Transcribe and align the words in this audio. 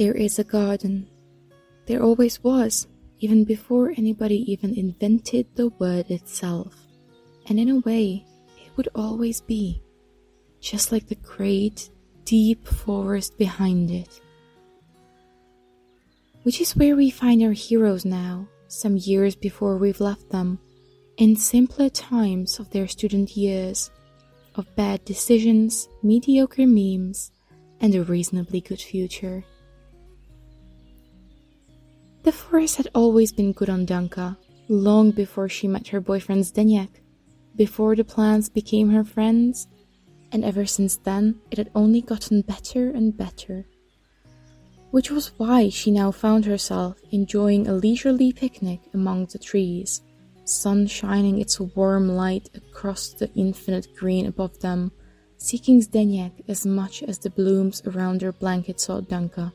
There 0.00 0.14
is 0.14 0.38
a 0.38 0.44
garden. 0.44 1.06
There 1.84 2.02
always 2.02 2.42
was, 2.42 2.86
even 3.18 3.44
before 3.44 3.92
anybody 3.98 4.50
even 4.50 4.74
invented 4.74 5.46
the 5.54 5.68
word 5.78 6.10
itself. 6.10 6.74
And 7.44 7.60
in 7.60 7.68
a 7.68 7.80
way, 7.80 8.24
it 8.56 8.74
would 8.78 8.88
always 8.94 9.42
be, 9.42 9.82
just 10.58 10.90
like 10.90 11.06
the 11.06 11.16
great, 11.16 11.90
deep 12.24 12.66
forest 12.66 13.36
behind 13.36 13.90
it. 13.90 14.22
Which 16.44 16.62
is 16.62 16.74
where 16.74 16.96
we 16.96 17.10
find 17.10 17.42
our 17.42 17.52
heroes 17.52 18.06
now, 18.06 18.48
some 18.68 18.96
years 18.96 19.36
before 19.36 19.76
we've 19.76 20.00
left 20.00 20.30
them, 20.30 20.60
in 21.18 21.36
simpler 21.36 21.90
times 21.90 22.58
of 22.58 22.70
their 22.70 22.88
student 22.88 23.36
years, 23.36 23.90
of 24.54 24.74
bad 24.76 25.04
decisions, 25.04 25.90
mediocre 26.02 26.66
memes, 26.66 27.32
and 27.82 27.94
a 27.94 28.02
reasonably 28.02 28.62
good 28.62 28.80
future. 28.80 29.44
The 32.22 32.32
forest 32.32 32.76
had 32.76 32.88
always 32.94 33.32
been 33.32 33.52
good 33.52 33.70
on 33.70 33.86
Danka, 33.86 34.36
long 34.68 35.10
before 35.10 35.48
she 35.48 35.66
met 35.66 35.88
her 35.88 36.00
boyfriend 36.00 36.44
Zdeněk, 36.44 37.00
before 37.56 37.96
the 37.96 38.04
plants 38.04 38.48
became 38.50 38.90
her 38.90 39.04
friends, 39.04 39.68
and 40.30 40.44
ever 40.44 40.66
since 40.66 40.96
then 40.98 41.40
it 41.50 41.56
had 41.56 41.70
only 41.74 42.02
gotten 42.02 42.42
better 42.42 42.90
and 42.90 43.16
better. 43.16 43.66
Which 44.90 45.10
was 45.10 45.32
why 45.38 45.70
she 45.70 45.90
now 45.90 46.10
found 46.10 46.44
herself 46.44 47.00
enjoying 47.10 47.66
a 47.66 47.72
leisurely 47.72 48.32
picnic 48.32 48.80
among 48.92 49.26
the 49.26 49.38
trees, 49.38 50.02
sun 50.44 50.86
shining 50.88 51.40
its 51.40 51.58
warm 51.58 52.08
light 52.08 52.50
across 52.54 53.14
the 53.14 53.32
infinite 53.34 53.88
green 53.96 54.26
above 54.26 54.60
them, 54.60 54.92
seeking 55.38 55.80
Zdeněk 55.80 56.32
as 56.48 56.66
much 56.66 57.02
as 57.02 57.18
the 57.18 57.30
blooms 57.30 57.80
around 57.86 58.20
her 58.20 58.32
blanket 58.32 58.78
sought 58.78 59.08
Danka. 59.08 59.52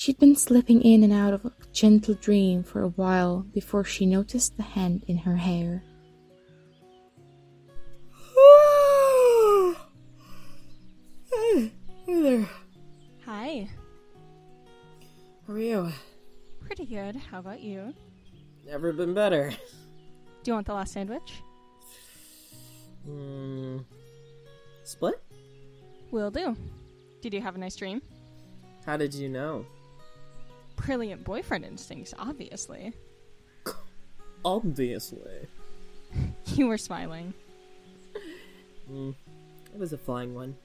She'd 0.00 0.18
been 0.18 0.34
slipping 0.34 0.80
in 0.80 1.04
and 1.04 1.12
out 1.12 1.34
of 1.34 1.44
a 1.44 1.52
gentle 1.74 2.14
dream 2.14 2.62
for 2.62 2.80
a 2.80 2.88
while 2.88 3.44
before 3.52 3.84
she 3.84 4.06
noticed 4.06 4.56
the 4.56 4.62
hand 4.62 5.04
in 5.06 5.18
her 5.18 5.36
hair. 5.36 5.84
hey, 11.30 11.72
hey 12.06 12.22
there. 12.22 12.48
Hi. 13.26 13.68
How 15.46 15.52
are 15.52 15.58
you? 15.58 15.92
Pretty 16.64 16.86
good. 16.86 17.16
How 17.16 17.40
about 17.40 17.60
you? 17.60 17.92
Never 18.66 18.94
been 18.94 19.12
better. 19.12 19.50
Do 19.50 20.50
you 20.50 20.54
want 20.54 20.66
the 20.66 20.72
last 20.72 20.94
sandwich? 20.94 21.42
Hmm. 23.04 23.80
Split? 24.82 25.22
Will 26.10 26.30
do. 26.30 26.56
Did 27.20 27.34
you 27.34 27.42
have 27.42 27.54
a 27.54 27.58
nice 27.58 27.76
dream? 27.76 28.00
How 28.86 28.96
did 28.96 29.12
you 29.12 29.28
know? 29.28 29.66
Brilliant 30.86 31.24
boyfriend 31.24 31.64
instincts, 31.64 32.14
obviously. 32.18 32.92
Obviously. 34.44 35.46
You 36.56 36.66
were 36.66 36.78
smiling. 36.78 37.32
Hmm. 38.88 39.10
It 39.72 39.78
was 39.78 39.92
a 39.92 39.98
flying 39.98 40.34
one. 40.34 40.56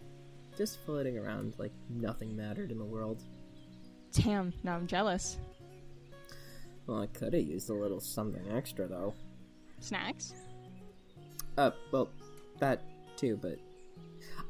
Just 0.57 0.79
floating 0.83 1.19
around 1.19 1.53
like 1.59 1.71
nothing 1.87 2.35
mattered 2.35 2.71
in 2.71 2.79
the 2.79 2.85
world. 2.85 3.21
Damn, 4.11 4.51
now 4.63 4.75
I'm 4.75 4.87
jealous. 4.87 5.37
Well, 6.87 7.01
I 7.01 7.07
could 7.07 7.33
have 7.33 7.43
used 7.43 7.69
a 7.69 7.73
little 7.73 7.99
something 7.99 8.41
extra, 8.51 8.87
though. 8.87 9.13
Snacks? 9.79 10.33
Uh, 11.57 11.71
well, 11.91 12.09
that 12.59 12.81
too, 13.17 13.37
but 13.39 13.59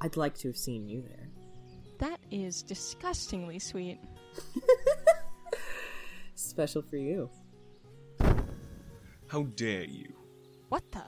I'd 0.02 0.16
like 0.16 0.38
to 0.40 0.48
have 0.48 0.58
seen 0.58 0.88
you 0.88 1.02
there. 1.02 1.28
That 2.10 2.20
is 2.32 2.62
disgustingly 2.62 3.60
sweet. 3.60 4.00
Special 6.56 6.84
for 6.84 6.96
you. 6.96 7.30
How 9.28 9.44
dare 9.58 9.84
you? 9.84 10.14
What 10.70 10.90
the? 10.94 11.04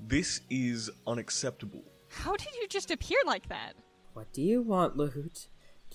This 0.00 0.40
is 0.48 0.90
unacceptable. 1.06 1.82
How 2.08 2.34
did 2.34 2.54
you 2.58 2.66
just 2.66 2.90
appear 2.90 3.18
like 3.26 3.50
that? 3.50 3.74
What 4.14 4.32
do 4.32 4.40
you 4.40 4.62
want, 4.62 4.96
Lahut? 4.96 5.48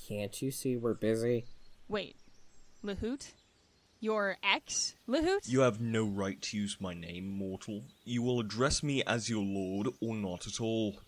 Can't 0.08 0.40
you 0.40 0.52
see 0.52 0.78
we're 0.78 0.94
busy? 0.94 1.46
Wait, 1.88 2.18
Lahut? 2.86 3.31
Your 4.00 4.38
ex, 4.44 4.94
Lahut? 5.09 5.50
You 5.50 5.62
have 5.62 5.81
no 5.81 6.06
right 6.06 6.40
to 6.44 6.56
use 6.56 6.78
my 6.80 6.94
name, 6.94 7.28
mortal. 7.36 7.86
You 8.06 8.22
will 8.22 8.40
address 8.40 8.84
me 8.84 9.02
as 9.06 9.31
your 9.31 9.44
lord 9.44 9.88
or 10.00 10.13
not 10.13 10.46
at 10.46 10.62
all. 10.62 11.00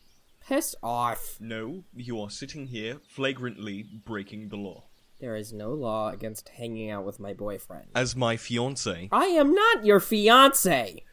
Piss 0.48 0.74
off! 0.82 1.38
No, 1.40 1.84
you 1.96 2.20
are 2.22 2.32
sitting 2.32 2.66
here 2.66 2.98
flagrantly 3.08 3.86
breaking 4.04 4.50
the 4.50 4.58
law. 4.58 4.85
There 5.20 5.36
is 5.36 5.54
no 5.54 5.74
law 5.74 6.10
against 6.10 6.50
hanging 6.50 6.90
out 6.90 7.06
with 7.06 7.20
my 7.20 7.34
boyfriend. 7.34 7.88
As 7.96 8.16
my 8.16 8.36
fiance, 8.38 9.10
I 9.12 9.26
am 9.26 9.54
not 9.54 9.86
your 9.86 10.00
fiance! 10.00 11.04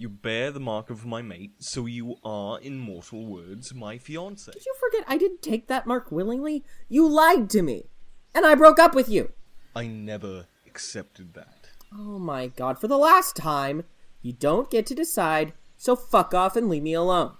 you 0.00 0.08
bear 0.08 0.50
the 0.50 0.58
mark 0.58 0.88
of 0.88 1.04
my 1.04 1.20
mate, 1.20 1.52
so 1.58 1.84
you 1.84 2.16
are, 2.24 2.58
in 2.58 2.78
mortal 2.78 3.26
words, 3.26 3.74
my 3.74 3.98
fiance. 3.98 4.50
Did 4.50 4.64
you 4.64 4.74
forget 4.80 5.04
I 5.06 5.18
didn't 5.18 5.42
take 5.42 5.66
that 5.66 5.86
mark 5.86 6.10
willingly? 6.10 6.64
You 6.88 7.06
lied 7.06 7.50
to 7.50 7.60
me! 7.60 7.90
And 8.34 8.46
I 8.46 8.54
broke 8.54 8.78
up 8.78 8.94
with 8.94 9.10
you! 9.10 9.32
I 9.76 9.86
never 9.88 10.46
accepted 10.66 11.34
that. 11.34 11.68
Oh 11.92 12.18
my 12.18 12.46
god, 12.46 12.78
for 12.78 12.88
the 12.88 12.96
last 12.96 13.36
time, 13.36 13.84
you 14.22 14.32
don't 14.32 14.70
get 14.70 14.86
to 14.86 14.94
decide, 14.94 15.52
so 15.76 15.94
fuck 15.94 16.32
off 16.32 16.56
and 16.56 16.70
leave 16.70 16.82
me 16.82 16.94
alone. 16.94 17.34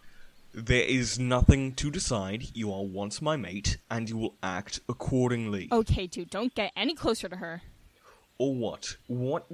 There 0.52 0.82
is 0.82 1.18
nothing 1.18 1.74
to 1.74 1.92
decide. 1.92 2.48
You 2.54 2.72
are 2.72 2.82
once 2.82 3.22
my 3.22 3.36
mate, 3.36 3.78
and 3.88 4.08
you 4.08 4.16
will 4.16 4.34
act 4.42 4.80
accordingly. 4.88 5.68
Okay, 5.70 6.08
dude, 6.08 6.30
don't 6.30 6.54
get 6.54 6.72
any 6.74 6.94
closer 6.94 7.28
to 7.28 7.36
her. 7.36 7.62
Or 8.36 8.54
what? 8.54 8.96
What 9.06 9.46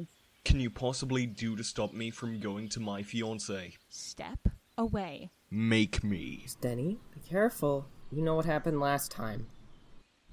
can 0.45 0.59
you 0.59 0.71
possibly 0.71 1.27
do 1.27 1.55
to 1.55 1.63
stop 1.63 1.93
me 1.93 2.11
from 2.11 2.41
going 2.41 2.71
to 2.71 2.81
my 2.81 3.03
fiance? 3.03 3.75
Step 3.91 4.49
away. 4.79 5.31
Make 5.51 6.03
me. 6.03 6.47
Denny, 6.63 6.99
be 7.15 7.21
careful. 7.29 7.87
You 8.11 8.23
know 8.23 8.35
what 8.35 8.47
happened 8.47 8.81
last 8.81 9.11
time. 9.11 9.49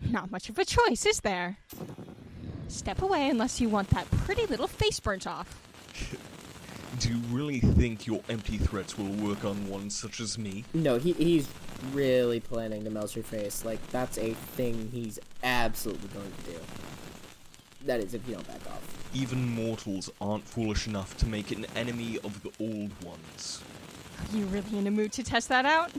Not 0.02 0.32
much 0.32 0.50
of 0.50 0.58
a 0.58 0.66
choice, 0.66 1.06
is 1.06 1.20
there? 1.20 1.58
Step 2.70 3.02
away 3.02 3.30
unless 3.30 3.60
you 3.60 3.68
want 3.68 3.90
that 3.90 4.10
pretty 4.12 4.46
little 4.46 4.68
face 4.68 5.00
burnt 5.00 5.28
off. 5.28 5.60
Do 7.00 7.10
you 7.10 7.18
really 7.32 7.60
think 7.60 8.06
your 8.06 8.22
empty 8.30 8.58
threats 8.58 8.98
will 8.98 9.10
work 9.28 9.44
on 9.46 9.68
one 9.68 9.90
such 9.90 10.20
as 10.20 10.38
me? 10.38 10.64
No, 10.76 11.00
he, 11.00 11.14
he's 11.14 11.48
really 11.92 12.40
planning 12.40 12.84
to 12.84 12.92
melt 12.92 13.16
your 13.16 13.24
face. 13.24 13.66
Like, 13.66 13.86
that's 13.90 14.18
a 14.20 14.34
thing 14.56 14.90
he's 14.94 15.20
absolutely 15.44 16.10
going 16.10 16.32
to 16.32 16.52
do. 16.52 16.60
That 17.86 18.00
is, 18.00 18.14
if 18.14 18.28
you 18.28 18.36
don't 18.36 18.48
back 18.48 18.62
off. 18.68 19.10
Even 19.14 19.50
mortals 19.56 20.10
aren't 20.22 20.48
foolish 20.48 20.88
enough 20.88 21.18
to 21.18 21.26
make 21.26 21.52
an 21.52 21.66
enemy 21.76 22.20
of 22.24 22.42
the 22.44 22.52
old 22.60 22.92
ones. 23.04 23.62
Are 24.20 24.38
you 24.38 24.46
really 24.46 24.78
in 24.78 24.86
a 24.86 24.92
mood 24.92 25.12
to 25.14 25.24
test 25.24 25.50
that 25.50 25.66
out? 25.66 25.92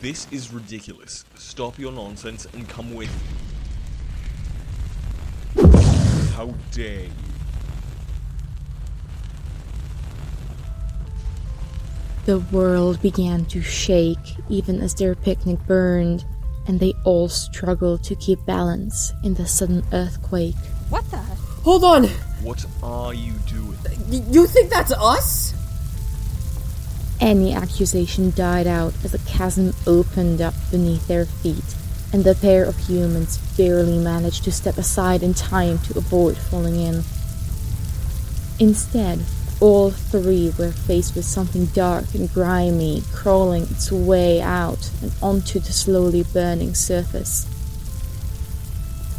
This 0.00 0.26
is 0.30 0.52
ridiculous. 0.52 1.24
Stop 1.36 1.78
your 1.78 1.92
nonsense 1.92 2.46
and 2.52 2.68
come 2.68 2.94
with. 2.94 3.10
How 6.34 6.54
dare 6.70 7.04
you? 7.04 7.27
The 12.28 12.40
world 12.52 13.00
began 13.00 13.46
to 13.46 13.62
shake 13.62 14.36
even 14.50 14.82
as 14.82 14.94
their 14.94 15.14
picnic 15.14 15.60
burned, 15.66 16.26
and 16.66 16.78
they 16.78 16.92
all 17.04 17.30
struggled 17.30 18.04
to 18.04 18.14
keep 18.14 18.44
balance 18.44 19.14
in 19.24 19.32
the 19.32 19.46
sudden 19.46 19.82
earthquake. 19.94 20.54
What 20.90 21.10
the? 21.10 21.16
Hold 21.64 21.84
on! 21.84 22.04
What 22.42 22.66
are 22.82 23.14
you 23.14 23.32
doing? 23.46 23.78
You 24.30 24.46
think 24.46 24.68
that's 24.68 24.92
us? 24.92 25.54
Any 27.18 27.54
accusation 27.54 28.32
died 28.32 28.66
out 28.66 28.92
as 29.02 29.14
a 29.14 29.20
chasm 29.20 29.72
opened 29.86 30.42
up 30.42 30.52
beneath 30.70 31.08
their 31.08 31.24
feet, 31.24 31.74
and 32.12 32.24
the 32.24 32.34
pair 32.34 32.62
of 32.62 32.76
humans 32.76 33.38
barely 33.56 33.96
managed 33.96 34.44
to 34.44 34.52
step 34.52 34.76
aside 34.76 35.22
in 35.22 35.32
time 35.32 35.78
to 35.78 35.96
avoid 35.96 36.36
falling 36.36 36.78
in. 36.78 37.04
Instead, 38.58 39.20
all 39.60 39.90
three 39.90 40.52
were 40.58 40.70
faced 40.70 41.16
with 41.16 41.24
something 41.24 41.66
dark 41.66 42.14
and 42.14 42.32
grimy 42.32 43.02
crawling 43.12 43.64
its 43.64 43.90
way 43.90 44.40
out 44.40 44.90
and 45.02 45.12
onto 45.20 45.58
the 45.58 45.72
slowly 45.72 46.22
burning 46.22 46.74
surface. 46.74 47.46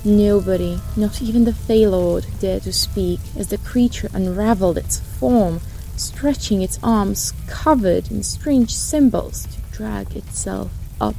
Nobody, 0.06 0.80
not 0.96 1.22
even 1.22 1.44
the 1.44 1.52
Feylord, 1.52 2.26
dared 2.40 2.64
to 2.64 2.72
speak 2.72 3.20
as 3.38 3.50
the 3.50 3.58
creature 3.58 4.10
unraveled 4.14 4.78
its 4.78 5.00
form, 5.00 5.60
stretching 5.98 6.62
its 6.62 6.80
arms 6.82 7.34
covered 7.48 8.10
in 8.10 8.24
strange 8.24 8.74
symbols 8.74 9.46
to 9.48 9.60
drag 9.76 10.16
itself 10.16 10.72
up, 11.02 11.16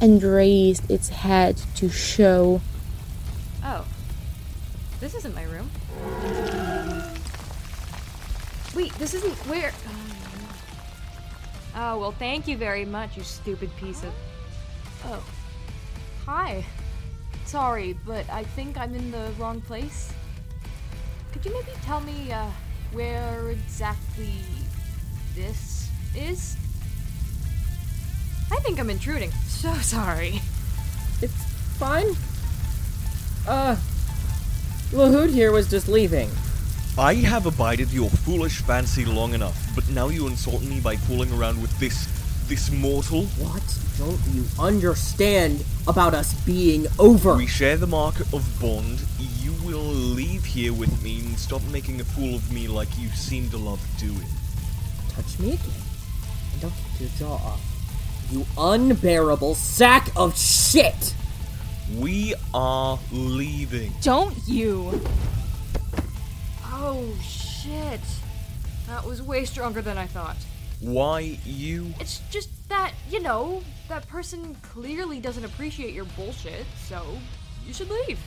and 0.00 0.20
raised 0.20 0.90
its 0.90 1.10
head 1.10 1.62
to 1.76 1.88
show. 1.88 2.60
Oh. 3.62 3.84
This 4.98 5.14
isn't 5.14 5.34
my 5.34 5.44
room. 5.44 5.70
Wait, 8.74 8.92
this 8.94 9.14
isn't 9.14 9.34
where. 9.48 9.72
Oh, 11.74 11.98
well, 11.98 12.12
thank 12.12 12.48
you 12.48 12.56
very 12.56 12.84
much, 12.84 13.16
you 13.16 13.22
stupid 13.22 13.74
piece 13.76 14.02
of. 14.02 14.12
Oh. 15.06 15.24
Hi. 16.26 16.64
sorry, 17.44 17.98
but 18.06 18.28
I 18.30 18.44
think 18.44 18.78
I'm 18.78 18.94
in 18.94 19.10
the 19.10 19.32
wrong 19.38 19.60
place. 19.60 20.12
Could 21.32 21.44
you 21.44 21.52
maybe 21.52 21.76
tell 21.82 22.00
me 22.00 22.30
uh, 22.32 22.48
where 22.92 23.50
exactly 23.50 24.34
this 25.34 25.88
is? 26.14 26.56
I 28.50 28.56
think 28.60 28.78
I'm 28.78 28.90
intruding. 28.90 29.30
So 29.48 29.72
sorry. 29.80 30.40
It's 31.20 31.44
fine. 31.78 32.08
Uh, 33.46 33.76
Lahut 34.92 35.30
here 35.30 35.52
was 35.52 35.68
just 35.68 35.88
leaving. 35.88 36.30
I 36.98 37.14
have 37.14 37.46
abided 37.46 37.90
your 37.90 38.10
foolish 38.10 38.60
fancy 38.60 39.04
long 39.04 39.32
enough, 39.32 39.58
but 39.74 39.88
now 39.88 40.08
you 40.08 40.26
insult 40.26 40.62
me 40.62 40.78
by 40.80 40.96
fooling 40.96 41.32
around 41.32 41.60
with 41.62 41.76
this. 41.78 42.06
this 42.48 42.70
mortal? 42.70 43.24
What 43.38 43.62
don't 43.98 44.20
you 44.34 44.44
understand 44.58 45.64
about 45.86 46.12
us 46.12 46.34
being 46.44 46.86
over? 46.98 47.34
We 47.36 47.46
share 47.46 47.78
the 47.78 47.86
mark 47.86 48.20
of 48.34 48.44
bond. 48.60 49.00
You 49.40 49.54
will 49.64 49.80
leave 49.80 50.44
here 50.44 50.74
with 50.74 51.02
me 51.02 51.20
and 51.20 51.38
stop 51.38 51.62
making 51.72 52.00
a 52.00 52.04
fool 52.04 52.34
of 52.34 52.52
me 52.52 52.68
like 52.68 52.88
you 52.98 53.08
seem 53.08 53.48
to 53.50 53.56
love 53.56 53.80
doing. 53.98 54.28
Touch 55.10 55.38
me 55.38 55.52
again, 55.52 55.82
and 56.52 56.60
don't 56.60 56.72
take 56.98 57.00
your 57.00 57.10
jaw 57.18 57.34
off. 57.36 57.60
You 58.30 58.44
unbearable 58.58 59.54
sack 59.54 60.10
of 60.14 60.36
shit! 60.36 61.14
We 61.98 62.34
are 62.52 62.98
leaving. 63.10 63.92
Don't 64.02 64.36
you? 64.46 65.00
Oh, 66.84 67.08
shit. 67.22 68.00
That 68.88 69.04
was 69.06 69.22
way 69.22 69.44
stronger 69.44 69.80
than 69.82 69.96
I 69.96 70.08
thought. 70.08 70.36
Why 70.80 71.38
you? 71.44 71.94
It's 72.00 72.20
just 72.28 72.50
that, 72.70 72.92
you 73.08 73.22
know, 73.22 73.62
that 73.88 74.08
person 74.08 74.56
clearly 74.62 75.20
doesn't 75.20 75.44
appreciate 75.44 75.94
your 75.94 76.06
bullshit, 76.16 76.66
so 76.88 77.06
you 77.64 77.72
should 77.72 77.88
leave. 77.88 78.18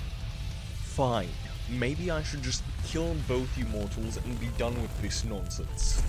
Fine. 0.83 1.27
Maybe 1.69 2.09
I 2.09 2.23
should 2.23 2.43
just 2.43 2.63
kill 2.85 3.13
both 3.27 3.57
you 3.57 3.65
mortals 3.65 4.15
and 4.23 4.39
be 4.39 4.47
done 4.57 4.81
with 4.81 5.01
this 5.01 5.25
nonsense. 5.25 6.01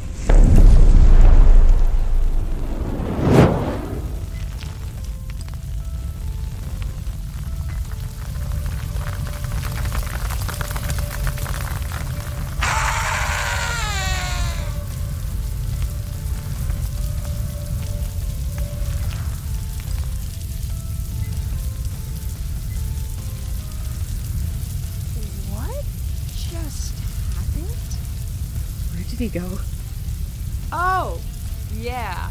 Did 29.17 29.31
he 29.31 29.39
go? 29.39 29.59
Oh, 30.73 31.21
yeah. 31.75 32.29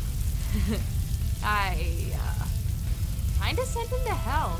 I, 1.44 2.12
uh, 2.14 2.46
kinda 3.44 3.66
sent 3.66 3.90
him 3.90 4.00
to 4.06 4.14
hell. 4.14 4.60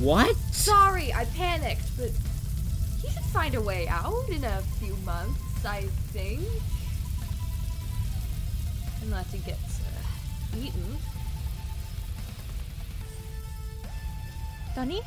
What? 0.00 0.34
Sorry, 0.50 1.12
I 1.12 1.26
panicked, 1.26 1.94
but 1.98 2.10
he 3.02 3.10
should 3.10 3.24
find 3.24 3.54
a 3.54 3.60
way 3.60 3.86
out 3.88 4.28
in 4.30 4.44
a 4.44 4.62
few 4.80 4.96
months, 5.04 5.64
I 5.64 5.82
think. 6.12 6.40
Unless 9.02 9.32
he 9.32 9.38
gets 9.38 9.80
uh, 9.80 10.56
eaten. 10.56 10.96
Dunny? 14.74 15.02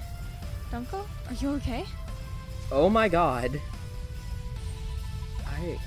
Dunkel? 0.71 1.05
Are 1.27 1.33
you 1.39 1.49
okay? 1.55 1.85
Oh 2.71 2.89
my 2.89 3.09
god. 3.09 3.59
I. 5.47 5.79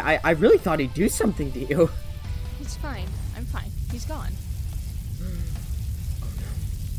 I, 0.00 0.20
I 0.22 0.30
really 0.32 0.58
thought 0.58 0.78
he'd 0.78 0.94
do 0.94 1.08
something 1.08 1.52
to 1.52 1.58
you. 1.60 1.90
He's 2.58 2.76
fine. 2.76 3.06
I'm 3.36 3.44
fine. 3.46 3.70
He's 3.90 4.04
gone. 4.04 4.32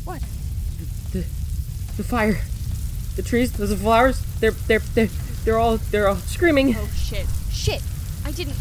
What? 0.04 0.20
The, 1.12 1.24
the 1.96 2.02
fire, 2.02 2.40
the 3.16 3.22
trees, 3.22 3.52
the 3.52 3.76
flowers, 3.76 4.20
they're, 4.40 4.50
they're, 4.50 4.80
they're, 4.80 5.08
they're 5.44 5.58
all, 5.58 5.76
they're 5.76 6.08
all 6.08 6.16
screaming. 6.16 6.74
Oh 6.76 6.88
shit. 6.94 7.26
Shit! 7.50 7.82
I 8.24 8.32
didn't. 8.32 8.56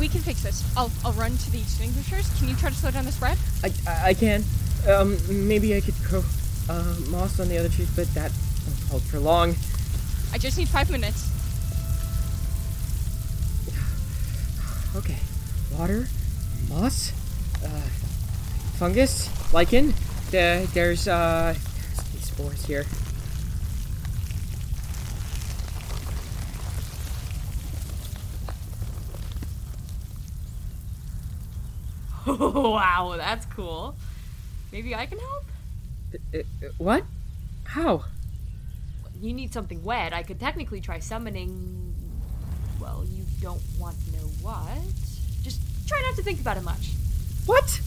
We 0.00 0.08
can 0.08 0.20
fix 0.20 0.42
this. 0.42 0.64
I'll, 0.76 0.90
I'll 1.04 1.12
run 1.12 1.36
to 1.36 1.50
the 1.52 1.58
extinguishers. 1.58 2.28
Can 2.38 2.48
you 2.48 2.56
try 2.56 2.70
to 2.70 2.74
slow 2.74 2.90
down 2.90 3.04
the 3.04 3.12
spread? 3.12 3.38
I, 3.62 3.72
I, 3.86 4.08
I 4.08 4.14
can. 4.14 4.42
Um, 4.88 5.16
maybe 5.46 5.76
I 5.76 5.80
could 5.80 5.94
grow, 6.02 6.24
uh, 6.68 6.96
moss 7.08 7.38
on 7.38 7.48
the 7.48 7.58
other 7.58 7.68
trees, 7.68 7.90
but 7.94 8.12
that 8.14 8.32
won't 8.66 8.80
hold 8.90 9.02
for 9.02 9.20
long. 9.20 9.54
I 10.32 10.38
just 10.38 10.58
need 10.58 10.68
five 10.68 10.90
minutes. 10.90 11.30
Water, 15.80 16.06
moss, 16.68 17.10
uh, 17.64 17.68
fungus, 18.76 19.30
lichen. 19.54 19.94
The, 20.30 20.68
there's, 20.74 21.08
uh, 21.08 21.54
there's 21.56 22.10
these 22.12 22.24
spores 22.26 22.66
here. 22.66 22.84
wow, 32.26 33.14
that's 33.16 33.46
cool. 33.46 33.96
Maybe 34.72 34.94
I 34.94 35.06
can 35.06 35.18
help? 35.18 35.44
Uh, 36.34 36.38
uh, 36.40 36.68
what? 36.76 37.04
How? 37.64 38.04
You 39.18 39.32
need 39.32 39.54
something 39.54 39.82
wet. 39.82 40.12
I 40.12 40.24
could 40.24 40.38
technically 40.38 40.82
try 40.82 40.98
summoning. 40.98 41.94
Well, 42.78 43.06
you 43.08 43.24
don't 43.40 43.62
want 43.78 43.96
to 44.04 44.12
know 44.12 44.26
what. 44.42 44.76
Just 45.90 46.00
try 46.00 46.08
not 46.08 46.16
to 46.18 46.22
think 46.22 46.40
about 46.40 46.56
it 46.56 46.62
much. 46.62 46.92
What? 47.46 47.80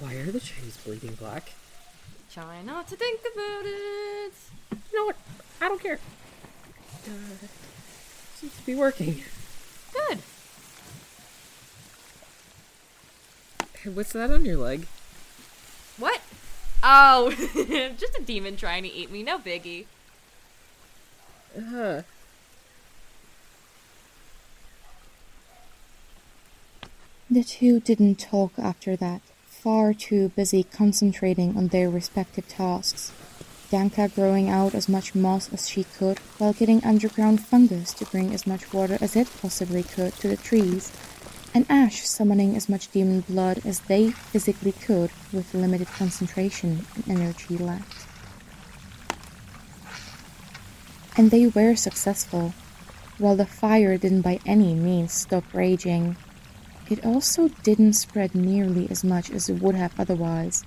Why 0.00 0.14
are 0.14 0.32
the 0.32 0.40
trees 0.40 0.78
bleeding 0.84 1.14
black? 1.14 1.52
Try 2.32 2.62
not 2.62 2.88
to 2.88 2.96
think 2.96 3.20
about 3.20 3.62
it. 3.64 4.32
You 4.70 4.98
know 4.98 5.06
what? 5.06 5.16
I 5.60 5.68
don't 5.68 5.80
care. 5.80 5.98
Uh, 7.06 7.46
seems 8.36 8.56
to 8.56 8.66
be 8.66 8.74
working. 8.74 9.22
Good. 9.92 10.18
Hey, 13.82 13.90
what's 13.90 14.12
that 14.14 14.30
on 14.30 14.44
your 14.44 14.56
leg? 14.56 14.86
What? 15.98 16.20
Oh, 16.82 17.30
just 17.98 18.18
a 18.18 18.22
demon 18.24 18.56
trying 18.56 18.82
to 18.84 18.88
eat 18.92 19.10
me. 19.10 19.22
No 19.22 19.38
biggie. 19.38 19.86
Uh, 21.56 22.02
The 27.32 27.42
two 27.42 27.80
didn't 27.80 28.16
talk 28.16 28.52
after 28.58 28.94
that, 28.96 29.22
far 29.62 29.94
too 29.94 30.28
busy 30.30 30.64
concentrating 30.64 31.56
on 31.56 31.68
their 31.68 31.88
respective 31.88 32.48
tasks. 32.48 33.12
Danka 33.70 34.12
growing 34.12 34.48
out 34.50 34.74
as 34.74 34.88
much 34.88 35.14
moss 35.14 35.52
as 35.52 35.68
she 35.68 35.84
could, 35.84 36.18
while 36.38 36.52
getting 36.52 36.82
underground 36.82 37.40
fungus 37.46 37.94
to 37.94 38.04
bring 38.06 38.34
as 38.34 38.44
much 38.44 38.72
water 38.72 38.98
as 39.00 39.14
it 39.14 39.28
possibly 39.40 39.84
could 39.84 40.12
to 40.14 40.26
the 40.26 40.36
trees, 40.36 40.90
and 41.54 41.64
Ash 41.70 42.04
summoning 42.08 42.56
as 42.56 42.68
much 42.68 42.90
demon 42.90 43.20
blood 43.20 43.64
as 43.64 43.78
they 43.82 44.10
physically 44.10 44.72
could 44.72 45.12
with 45.32 45.54
limited 45.54 45.86
concentration 45.86 46.84
and 46.96 47.08
energy 47.08 47.56
left. 47.56 48.08
And 51.16 51.30
they 51.30 51.46
were 51.46 51.76
successful. 51.76 52.52
while 53.18 53.36
the 53.36 53.46
fire 53.46 53.96
didn't 53.96 54.22
by 54.22 54.40
any 54.44 54.74
means 54.74 55.12
stop 55.12 55.44
raging, 55.54 56.16
it 56.88 57.04
also 57.04 57.48
didn't 57.62 57.94
spread 57.94 58.34
nearly 58.34 58.90
as 58.90 59.04
much 59.04 59.30
as 59.30 59.48
it 59.48 59.62
would 59.62 59.74
have 59.74 59.98
otherwise, 59.98 60.64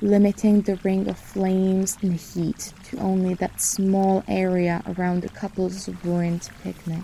limiting 0.00 0.62
the 0.62 0.76
ring 0.84 1.08
of 1.08 1.18
flames 1.18 1.98
and 2.02 2.14
heat 2.20 2.72
to 2.84 2.98
only 2.98 3.34
that 3.34 3.60
small 3.60 4.22
area 4.28 4.82
around 4.86 5.22
the 5.22 5.28
couple's 5.28 5.88
ruined 6.04 6.48
picnic. 6.62 7.02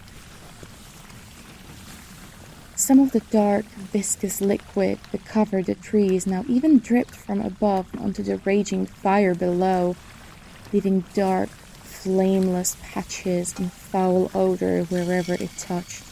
Some 2.77 2.99
of 2.99 3.13
the 3.13 3.21
dark, 3.31 3.65
viscous 3.67 4.41
liquid 4.41 4.99
that 5.13 5.25
covered 5.25 5.67
the 5.67 5.75
trees 5.75 6.27
now 6.27 6.45
even 6.49 6.81
dripped 6.81 7.15
from 7.15 7.41
above 7.41 7.87
onto 7.99 8.23
the 8.23 8.39
raging 8.39 8.87
fire 8.87 9.35
below, 9.35 9.97
leaving 10.73 11.05
dark, 11.15 11.49
flameless 11.49 12.77
patches 12.83 13.55
and 13.59 13.73
foul 13.73 14.31
odor 14.35 14.85
wherever 14.85 15.35
it 15.35 15.51
touched. 15.57 16.03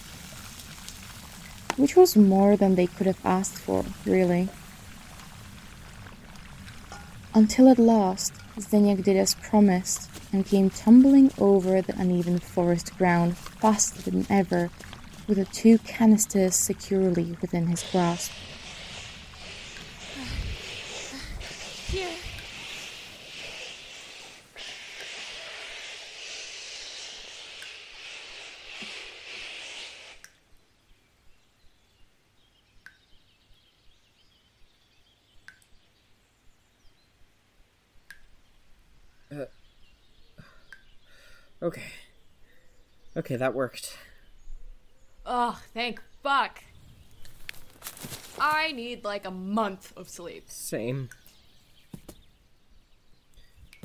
Which 1.77 1.97
was 1.97 2.17
more 2.17 2.57
than 2.57 2.75
they 2.75 2.87
could 2.87 3.07
have 3.07 3.25
asked 3.25 3.59
for, 3.59 3.85
really. 4.05 4.49
Until 7.35 7.69
at 7.69 7.79
last, 7.79 8.35
Zdeněk 8.59 9.03
did 9.03 9.17
as 9.17 9.35
promised 9.35 10.11
and 10.33 10.47
came 10.47 10.69
tumbling 10.69 11.33
over 11.39 11.81
the 11.81 11.99
uneven 11.99 12.39
forest 12.39 12.97
ground 12.99 13.37
faster 13.39 14.11
than 14.11 14.27
ever 14.29 14.71
with 15.27 15.39
the 15.39 15.45
two 15.47 15.79
canisters 15.79 16.55
securely 16.55 17.37
within 17.41 17.69
his 17.69 17.83
grasp. 17.91 18.33
Here. 21.91 22.09
Okay. 41.63 41.83
Okay, 43.33 43.39
that 43.39 43.55
worked. 43.55 43.97
Oh, 45.25 45.59
thank 45.73 46.03
fuck. 46.23 46.63
I 48.39 48.73
need 48.73 49.05
like 49.05 49.25
a 49.25 49.31
month 49.31 49.91
of 49.97 50.11
sleep. 50.11 50.51
Same. 50.51 51.09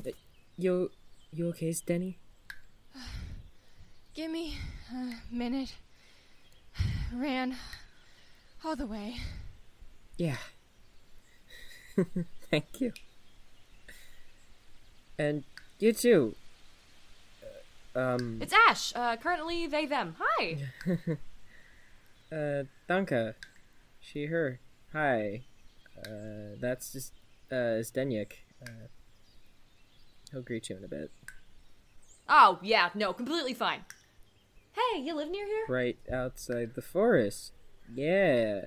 Uh, 0.06 0.10
You, 0.58 0.90
you 1.32 1.48
okay, 1.48 1.74
Denny? 1.86 2.18
Give 4.14 4.30
me 4.30 4.58
a 4.92 5.14
minute. 5.32 5.72
Ran 7.14 7.56
all 8.62 8.76
the 8.76 8.84
way. 8.86 9.16
Yeah. 10.18 10.36
Thank 12.50 12.82
you. 12.82 12.92
And 15.18 15.44
you 15.78 15.94
too. 15.94 16.34
Um, 17.98 18.38
It's 18.40 18.54
Ash. 18.68 18.92
Uh, 18.94 19.16
currently 19.16 19.66
they 19.66 19.86
them. 19.86 20.14
Hi. 20.20 20.58
uh, 22.32 22.64
Danka. 22.88 23.34
She, 24.00 24.26
her. 24.26 24.60
Hi. 24.92 25.42
Uh, 25.98 26.54
that's 26.60 26.92
just, 26.92 27.12
uh, 27.50 27.82
Zdeněk. 27.82 28.32
Uh, 28.62 28.86
he'll 30.30 30.42
greet 30.42 30.68
you 30.70 30.76
in 30.76 30.84
a 30.84 30.88
bit. 30.88 31.10
Oh 32.28 32.58
yeah, 32.62 32.90
no, 32.94 33.12
completely 33.12 33.54
fine. 33.54 33.80
Hey, 34.72 35.00
you 35.00 35.14
live 35.14 35.30
near 35.30 35.46
here? 35.46 35.64
Right 35.68 35.98
outside 36.12 36.74
the 36.74 36.82
forest. 36.82 37.52
Yeah. 37.92 38.60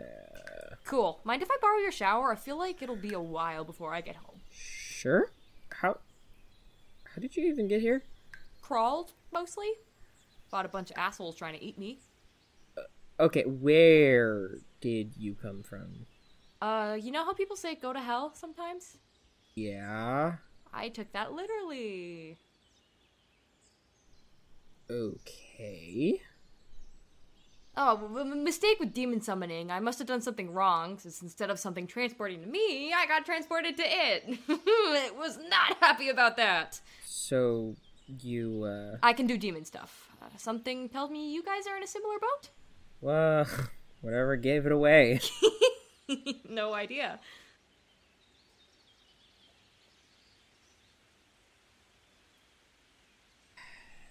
Cool. 0.83 1.19
Mind 1.23 1.41
if 1.41 1.49
I 1.51 1.57
borrow 1.61 1.77
your 1.77 1.91
shower? 1.91 2.33
I 2.33 2.35
feel 2.35 2.57
like 2.57 2.81
it'll 2.81 2.95
be 2.95 3.13
a 3.13 3.21
while 3.21 3.63
before 3.63 3.93
I 3.93 4.01
get 4.01 4.15
home. 4.15 4.41
Sure? 4.51 5.29
How, 5.69 5.99
how 7.05 7.21
did 7.21 7.37
you 7.37 7.45
even 7.45 7.67
get 7.67 7.81
here? 7.81 8.01
Crawled 8.61 9.13
mostly. 9.33 9.71
Fought 10.49 10.65
a 10.65 10.69
bunch 10.69 10.91
of 10.91 10.97
assholes 10.97 11.35
trying 11.35 11.57
to 11.57 11.63
eat 11.63 11.77
me. 11.77 11.99
Okay, 13.19 13.43
where 13.43 14.57
did 14.79 15.13
you 15.17 15.35
come 15.35 15.63
from? 15.63 16.05
Uh, 16.61 16.97
you 16.99 17.11
know 17.11 17.23
how 17.23 17.33
people 17.33 17.55
say 17.55 17.75
go 17.75 17.93
to 17.93 17.99
hell 17.99 18.33
sometimes? 18.35 18.97
Yeah. 19.55 20.35
I 20.73 20.89
took 20.89 21.11
that 21.13 21.33
literally. 21.33 22.37
Okay. 24.89 26.21
Oh, 27.77 27.97
w- 27.97 28.35
mistake 28.35 28.79
with 28.79 28.93
demon 28.93 29.21
summoning. 29.21 29.71
I 29.71 29.79
must 29.79 29.99
have 29.99 30.07
done 30.07 30.21
something 30.21 30.51
wrong, 30.51 30.97
since 30.99 31.21
instead 31.21 31.49
of 31.49 31.59
something 31.59 31.87
transporting 31.87 32.41
to 32.41 32.47
me, 32.47 32.91
I 32.93 33.05
got 33.05 33.25
transported 33.25 33.77
to 33.77 33.83
it. 33.85 34.23
it 34.49 35.15
was 35.15 35.37
not 35.49 35.77
happy 35.79 36.09
about 36.09 36.35
that. 36.37 36.81
So 37.05 37.75
you 38.19 38.63
uh 38.65 38.97
I 39.03 39.13
can 39.13 39.27
do 39.27 39.37
demon 39.37 39.65
stuff. 39.65 40.09
Uh, 40.21 40.25
something 40.37 40.89
tells 40.89 41.09
me 41.09 41.33
you 41.33 41.43
guys 41.43 41.67
are 41.67 41.77
in 41.77 41.83
a 41.83 41.87
similar 41.87 42.15
boat? 42.19 42.49
well 42.99 43.47
whatever 44.01 44.35
gave 44.35 44.65
it 44.65 44.71
away. 44.71 45.19
no 46.49 46.73
idea. 46.73 47.19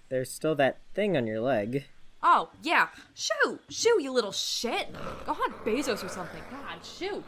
There's 0.08 0.30
still 0.30 0.56
that 0.56 0.78
thing 0.92 1.16
on 1.16 1.26
your 1.26 1.40
leg. 1.40 1.84
Oh, 2.22 2.50
yeah. 2.62 2.88
Shoo! 3.14 3.60
Shoo, 3.68 4.02
you 4.02 4.12
little 4.12 4.32
shit! 4.32 4.92
Go 5.24 5.32
on 5.32 5.52
Bezos 5.64 6.04
or 6.04 6.08
something. 6.08 6.42
God, 6.50 6.84
shoo! 6.84 7.22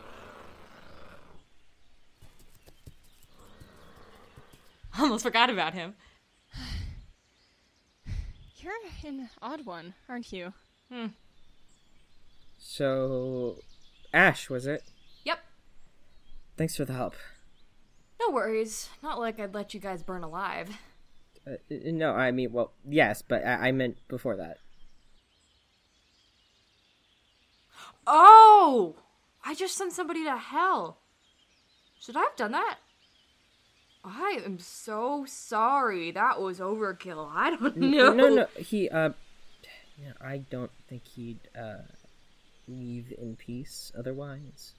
Almost 4.98 5.22
forgot 5.22 5.48
about 5.48 5.74
him. 5.74 5.94
You're 8.56 8.72
an 9.04 9.28
odd 9.40 9.66
one, 9.66 9.94
aren't 10.08 10.32
you? 10.32 10.52
Hmm. 10.90 11.06
So 12.58 13.56
Ash, 14.14 14.48
was 14.50 14.66
it? 14.66 14.84
Yep. 15.24 15.38
Thanks 16.56 16.76
for 16.76 16.84
the 16.84 16.92
help. 16.92 17.14
No 18.20 18.32
worries. 18.32 18.88
Not 19.02 19.18
like 19.18 19.40
I'd 19.40 19.54
let 19.54 19.74
you 19.74 19.80
guys 19.80 20.02
burn 20.02 20.22
alive. 20.22 20.70
Uh, 21.46 21.56
no, 21.70 22.12
I 22.12 22.30
mean, 22.30 22.52
well, 22.52 22.72
yes, 22.88 23.22
but 23.22 23.44
I, 23.44 23.68
I 23.68 23.72
meant 23.72 23.96
before 24.08 24.36
that. 24.36 24.58
Oh! 28.06 28.96
I 29.44 29.54
just 29.54 29.76
sent 29.76 29.92
somebody 29.92 30.24
to 30.24 30.36
hell. 30.36 30.98
Should 32.00 32.16
I 32.16 32.20
have 32.20 32.36
done 32.36 32.52
that? 32.52 32.78
I 34.04 34.40
am 34.44 34.58
so 34.58 35.24
sorry. 35.26 36.10
That 36.10 36.40
was 36.40 36.58
overkill. 36.58 37.30
I 37.32 37.50
don't 37.50 37.76
know. 37.76 38.12
No, 38.12 38.28
no, 38.28 38.46
he, 38.56 38.88
uh, 38.88 39.10
yeah, 39.96 40.12
I 40.20 40.38
don't 40.38 40.72
think 40.88 41.06
he'd, 41.06 41.40
uh, 41.56 41.82
leave 42.66 43.12
in 43.16 43.36
peace 43.36 43.92
otherwise. 43.96 44.72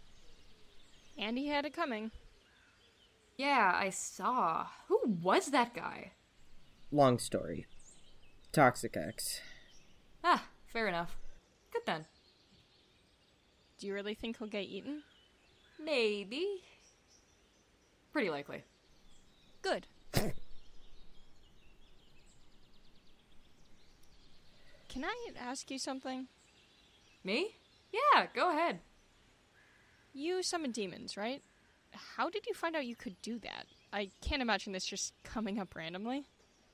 And 1.17 1.37
he 1.37 1.47
had 1.47 1.65
it 1.65 1.73
coming. 1.73 2.11
Yeah, 3.37 3.71
I 3.75 3.89
saw. 3.89 4.67
Who 4.87 4.99
was 5.05 5.47
that 5.47 5.73
guy? 5.73 6.11
Long 6.91 7.17
story. 7.17 7.65
Toxic 8.51 8.95
ex. 8.95 9.41
Ah, 10.23 10.45
fair 10.67 10.87
enough. 10.87 11.17
Good 11.71 11.83
then. 11.85 12.05
Do 13.79 13.87
you 13.87 13.93
really 13.93 14.13
think 14.13 14.37
he'll 14.37 14.47
get 14.47 14.65
eaten? 14.65 15.03
Maybe. 15.83 16.63
Pretty 18.11 18.29
likely. 18.29 18.63
Good. 19.63 19.87
Can 24.89 25.03
I 25.03 25.29
ask 25.39 25.71
you 25.71 25.79
something? 25.79 26.27
Me? 27.23 27.55
Yeah, 27.91 28.27
go 28.35 28.51
ahead. 28.51 28.81
You 30.13 30.43
summon 30.43 30.71
demons, 30.71 31.17
right? 31.17 31.41
How 32.17 32.29
did 32.29 32.45
you 32.45 32.53
find 32.53 32.75
out 32.75 32.85
you 32.85 32.95
could 32.95 33.19
do 33.21 33.39
that? 33.39 33.65
I 33.91 34.09
can't 34.21 34.41
imagine 34.41 34.73
this 34.73 34.85
just 34.85 35.13
coming 35.23 35.59
up 35.59 35.75
randomly. 35.75 36.25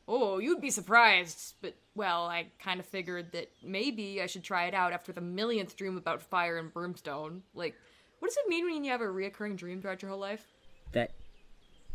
Oh, 0.07 0.39
you'd 0.39 0.59
be 0.59 0.71
surprised. 0.71 1.53
But, 1.61 1.75
well, 1.95 2.25
I 2.25 2.47
kind 2.57 2.79
of 2.79 2.85
figured 2.87 3.31
that 3.33 3.51
maybe 3.63 4.21
I 4.21 4.25
should 4.25 4.43
try 4.43 4.65
it 4.65 4.73
out 4.73 4.91
after 4.91 5.11
the 5.13 5.21
millionth 5.21 5.75
dream 5.75 5.95
about 5.95 6.21
fire 6.21 6.57
and 6.57 6.73
brimstone. 6.73 7.43
Like, 7.53 7.75
what 8.17 8.29
does 8.29 8.37
it 8.37 8.49
mean 8.49 8.65
when 8.65 8.83
you 8.83 8.91
have 8.91 9.01
a 9.01 9.05
reoccurring 9.05 9.55
dream 9.57 9.81
throughout 9.81 10.01
your 10.01 10.09
whole 10.09 10.19
life? 10.19 10.47
That, 10.93 11.11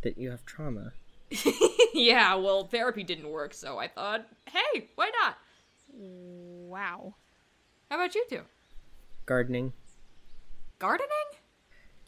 that 0.05 0.17
you 0.17 0.31
have 0.31 0.45
trauma. 0.45 0.93
yeah, 1.93 2.35
well, 2.35 2.63
therapy 2.63 3.03
didn't 3.03 3.29
work, 3.29 3.53
so 3.53 3.77
I 3.77 3.87
thought, 3.87 4.25
hey, 4.49 4.89
why 4.95 5.11
not? 5.21 5.37
Wow. 5.91 7.15
How 7.89 7.97
about 7.97 8.15
you 8.15 8.23
two? 8.29 8.41
Gardening. 9.25 9.73
Gardening? 10.79 11.09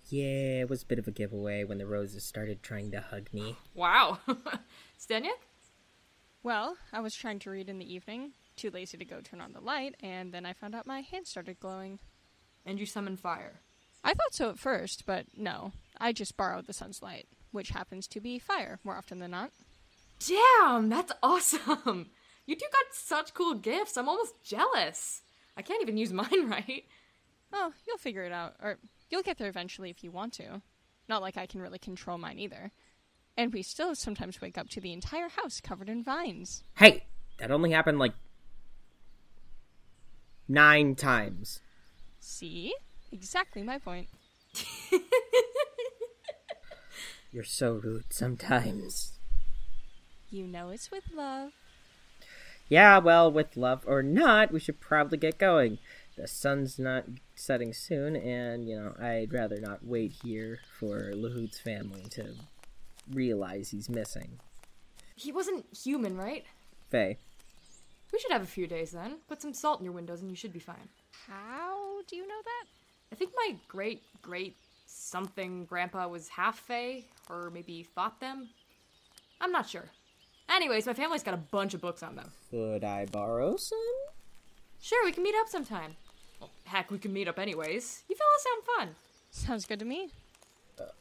Yeah, 0.10 0.62
it 0.62 0.70
was 0.70 0.84
a 0.84 0.86
bit 0.86 1.00
of 1.00 1.08
a 1.08 1.12
giveaway 1.12 1.64
when 1.64 1.80
the 1.80 1.86
roses 1.86 2.24
started 2.24 2.64
trying 2.64 2.92
to 2.92 3.02
hug 3.02 3.28
me. 3.34 3.58
Wow. 3.74 4.20
Zdeněk? 5.00 5.42
Well, 6.44 6.78
I 6.94 7.02
was 7.02 7.16
trying 7.16 7.40
to 7.40 7.50
read 7.50 7.68
in 7.68 7.80
the 7.80 7.94
evening. 7.94 8.32
too 8.56 8.70
lazy 8.70 8.98
to 8.98 9.06
go 9.06 9.22
turn 9.22 9.42
on 9.42 9.54
the 9.54 9.60
light, 9.60 9.96
and 10.02 10.34
then 10.34 10.46
I 10.46 10.54
found 10.54 10.76
out 10.76 10.88
my 10.88 11.02
hand 11.02 11.28
started 11.28 11.60
glowing. 11.60 12.00
And 12.66 12.80
you 12.80 12.86
summoned 12.86 13.20
fire. 13.20 13.62
I 14.04 14.14
thought 14.14 14.34
so 14.34 14.50
at 14.50 14.60
first, 14.60 15.06
but 15.06 15.26
no. 15.36 15.74
I 16.00 16.14
just 16.14 16.38
borrowed 16.38 16.68
the 16.68 16.74
sun's 16.74 17.02
light, 17.02 17.28
which 17.58 17.70
happens 17.70 18.08
to 18.08 18.22
be 18.22 18.38
fire 18.38 18.80
more 18.84 18.96
often 18.96 19.18
than 19.18 19.32
not. 19.32 19.52
Damn, 20.26 20.90
that's 20.90 21.12
awesome! 21.22 22.12
You 22.50 22.56
two 22.56 22.66
got 22.72 22.94
such 22.94 23.34
cool 23.34 23.56
gifts, 23.56 23.98
I'm 23.98 24.08
almost 24.08 24.42
jealous. 24.42 25.22
I 25.58 25.62
can't 25.62 25.82
even 25.82 25.98
use 25.98 26.14
mine 26.22 26.48
right. 26.48 26.86
Oh, 27.52 27.74
you'll 27.86 27.98
figure 27.98 28.24
it 28.24 28.32
out, 28.32 28.54
or 28.64 28.78
you'll 29.10 29.22
get 29.22 29.38
there 29.38 29.50
eventually 29.50 29.90
if 29.90 30.02
you 30.02 30.12
want 30.12 30.32
to. 30.36 30.62
Not 31.10 31.22
like 31.22 31.36
I 31.36 31.46
can 31.46 31.62
really 31.62 31.78
control 31.78 32.18
mine 32.18 32.40
either. 32.40 32.72
And 33.36 33.52
we 33.52 33.64
still 33.64 33.96
sometimes 33.96 34.40
wake 34.40 34.58
up 34.58 34.70
to 34.70 34.80
the 34.80 34.94
entire 34.94 35.28
house 35.28 35.60
covered 35.60 35.90
in 35.90 36.06
vines. 36.06 36.64
Hey, 36.78 37.04
that 37.40 37.52
only 37.52 37.72
happened 37.72 38.00
like 38.00 38.14
nine 40.48 40.96
times. 40.96 41.60
See? 42.22 42.74
Exactly 43.12 43.62
my 43.62 43.78
point. 43.78 44.08
You're 47.32 47.44
so 47.44 47.74
rude 47.74 48.06
sometimes. 48.10 49.14
You 50.30 50.48
know 50.48 50.70
it's 50.70 50.92
with 50.92 51.04
love. 51.14 51.52
Yeah, 52.70 52.98
well, 52.98 53.32
with 53.32 53.56
love 53.56 53.84
or 53.86 54.04
not, 54.04 54.52
we 54.52 54.60
should 54.60 54.82
probably 54.82 55.18
get 55.18 55.38
going. 55.38 55.78
The 56.18 56.28
sun's 56.28 56.78
not 56.78 57.06
setting 57.36 57.74
soon, 57.74 58.16
and, 58.16 58.68
you 58.68 58.76
know, 58.76 58.96
I'd 59.00 59.32
rather 59.32 59.60
not 59.62 59.86
wait 59.86 60.16
here 60.24 60.60
for 60.78 61.14
Lahut's 61.14 61.60
family 61.60 62.04
to 62.12 62.34
realize 63.10 63.70
he's 63.70 63.88
missing. 63.88 64.40
He 65.16 65.32
wasn't 65.32 65.66
human, 65.76 66.18
right? 66.18 66.44
Fae. 66.90 67.18
We 68.12 68.20
should 68.20 68.32
have 68.32 68.42
a 68.42 68.48
few 68.48 68.68
days 68.68 68.92
then. 68.92 69.18
Put 69.28 69.42
some 69.42 69.54
salt 69.54 69.80
in 69.80 69.86
your 69.86 69.94
windows 69.94 70.22
and 70.22 70.30
you 70.30 70.36
should 70.36 70.54
be 70.54 70.60
fine. 70.60 70.90
How 71.28 72.02
do 72.08 72.16
you 72.16 72.28
know 72.28 72.42
that? 72.44 72.66
I 73.12 73.16
think 73.16 73.32
my 73.36 73.56
great 73.68 74.02
great 74.22 74.56
something 75.08 75.66
grandpa 75.66 76.08
was 76.08 76.28
half 76.30 76.60
Fae, 76.60 77.06
or 77.30 77.50
maybe 77.50 77.84
thought 77.84 78.20
them. 78.20 78.50
I'm 79.40 79.52
not 79.52 79.70
sure. 79.70 79.90
Anyways, 80.50 80.86
my 80.86 80.94
family's 80.94 81.24
got 81.24 81.34
a 81.34 81.38
bunch 81.38 81.74
of 81.74 81.82
books 81.82 82.04
on 82.04 82.16
them. 82.16 82.32
Could 82.50 82.84
I 82.84 83.06
borrow 83.06 83.58
some? 83.58 83.78
Sure, 84.82 85.04
we 85.06 85.12
can 85.12 85.24
meet 85.24 85.36
up 85.36 85.50
sometime. 85.50 85.96
Well, 86.40 86.52
heck, 86.66 86.92
we 86.92 86.98
can 86.98 87.14
meet 87.14 87.28
up 87.28 87.40
anyways. 87.40 88.04
You 88.08 88.16
fellas 88.16 88.44
sound 88.44 88.64
fun. 88.78 88.96
Sounds 89.32 89.66
good 89.66 89.80
to 89.80 89.86
me. 89.86 90.10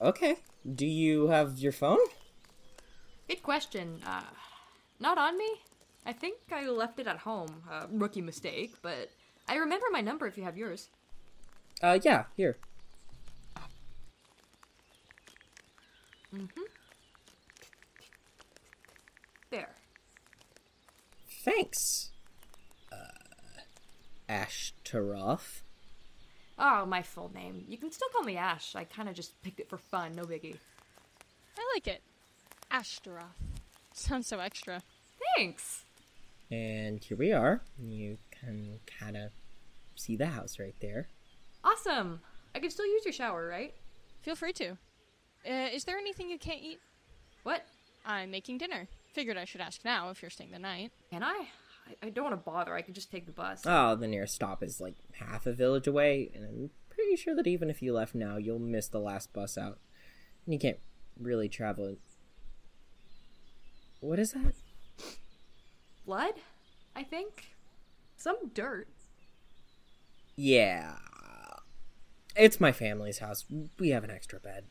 Okay. 0.00 0.36
Do 0.75 0.86
you 0.86 1.28
have 1.28 1.58
your 1.58 1.72
phone? 1.72 1.98
Good 3.28 3.42
question. 3.42 4.00
Uh, 4.06 4.22
not 4.98 5.18
on 5.18 5.38
me. 5.38 5.60
I 6.04 6.12
think 6.12 6.38
I 6.50 6.68
left 6.68 6.98
it 6.98 7.06
at 7.06 7.18
home. 7.18 7.62
Uh, 7.70 7.86
rookie 7.90 8.22
mistake, 8.22 8.75
but 8.82 9.10
I 9.48 9.56
remember 9.56 9.86
my 9.90 10.00
number 10.00 10.26
if 10.26 10.37
you 10.37 10.44
have 10.44 10.57
yours. 10.57 10.88
Uh, 11.83 11.98
yeah, 12.02 12.24
here. 12.37 12.57
There. 19.50 19.74
Thanks. 21.44 22.10
Uh, 22.92 22.96
Ashtaroth. 24.28 25.62
Oh, 26.58 26.86
my 26.86 27.02
full 27.02 27.30
name. 27.34 27.64
You 27.68 27.78
can 27.78 27.92
still 27.92 28.08
call 28.08 28.22
me 28.22 28.36
Ash. 28.36 28.74
I 28.74 28.84
kind 28.84 29.08
of 29.08 29.14
just 29.14 29.40
picked 29.42 29.60
it 29.60 29.68
for 29.68 29.78
fun, 29.78 30.14
no 30.14 30.24
biggie. 30.24 30.56
I 31.58 31.72
like 31.74 31.86
it. 31.86 32.02
Ashtaroth. 32.70 33.24
Sounds 33.92 34.26
so 34.26 34.40
extra. 34.40 34.82
Thanks. 35.36 35.84
And 36.50 37.02
here 37.02 37.16
we 37.16 37.32
are. 37.32 37.60
You 37.78 38.18
can 38.30 38.80
kind 38.98 39.16
of 39.16 39.30
see 39.94 40.16
the 40.16 40.26
house 40.26 40.58
right 40.58 40.74
there. 40.80 41.08
Awesome. 41.64 42.20
I 42.54 42.60
can 42.60 42.70
still 42.70 42.86
use 42.86 43.04
your 43.04 43.12
shower, 43.12 43.46
right? 43.46 43.74
Feel 44.22 44.36
free 44.36 44.52
to. 44.54 44.76
Uh, 45.48 45.68
is 45.72 45.85
there 45.85 45.96
anything 45.98 46.28
you 46.28 46.38
can't 46.38 46.62
eat? 46.62 46.80
What? 47.44 47.64
I'm 48.04 48.30
making 48.30 48.59
dinner. 48.59 48.88
Figured 49.12 49.37
I 49.37 49.44
should 49.44 49.61
ask 49.61 49.85
now 49.85 50.11
if 50.11 50.22
you're 50.22 50.30
staying 50.30 50.50
the 50.50 50.59
night. 50.59 50.92
Can 51.11 51.22
I? 51.22 51.48
I, 51.88 52.06
I 52.06 52.11
don't 52.11 52.24
want 52.24 52.37
to 52.37 52.50
bother. 52.50 52.74
I 52.74 52.82
could 52.82 52.94
just 52.94 53.11
take 53.11 53.26
the 53.26 53.32
bus. 53.32 53.62
Oh, 53.64 53.94
the 53.94 54.09
nearest 54.09 54.35
stop 54.35 54.62
is 54.62 54.80
like 54.80 54.94
half 55.12 55.46
a 55.46 55.52
village 55.52 55.87
away, 55.87 56.30
and 56.35 56.44
I'm 56.44 56.70
pretty 56.90 57.16
sure 57.16 57.35
that 57.37 57.46
even 57.46 57.70
if 57.70 57.80
you 57.82 57.92
left 57.92 58.14
now, 58.14 58.37
you'll 58.37 58.59
miss 58.59 58.88
the 58.88 58.98
last 58.98 59.32
bus 59.32 59.56
out. 59.56 59.78
And 60.44 60.52
you 60.52 60.59
can't 60.59 60.78
really 61.20 61.48
travel. 61.48 61.96
What 64.00 64.18
is 64.18 64.32
that? 64.32 64.54
Blood? 66.04 66.35
I 66.94 67.02
think. 67.02 67.56
Some 68.16 68.50
dirt. 68.52 68.88
Yeah. 70.37 70.96
It's 72.35 72.61
my 72.61 72.72
family's 72.72 73.18
house. 73.18 73.44
We 73.78 73.90
have 73.90 74.04
an 74.04 74.11
extra 74.11 74.38
bed. 74.38 74.64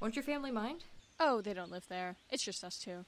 Won't 0.00 0.16
your 0.16 0.22
family 0.22 0.50
mind? 0.50 0.84
Oh, 1.18 1.40
they 1.40 1.54
don't 1.54 1.70
live 1.70 1.86
there. 1.88 2.16
It's 2.30 2.42
just 2.42 2.64
us 2.64 2.78
two. 2.78 3.04